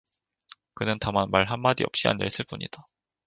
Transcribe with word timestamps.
그는 0.73 0.97
다만 0.99 1.29
말 1.29 1.45
한 1.51 1.59
마디 1.61 1.83
없이 1.83 2.07
앉아 2.07 2.25
있을 2.25 2.43
뿐이다. 2.49 2.87